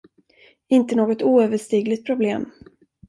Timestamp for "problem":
2.05-2.51